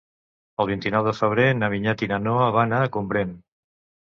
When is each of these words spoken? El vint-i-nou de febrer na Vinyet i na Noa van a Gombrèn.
El 0.63 0.69
vint-i-nou 0.69 1.09
de 1.09 1.13
febrer 1.19 1.45
na 1.59 1.69
Vinyet 1.75 2.01
i 2.07 2.09
na 2.15 2.21
Noa 2.29 2.51
van 2.59 2.77
a 2.79 2.83
Gombrèn. 2.97 3.37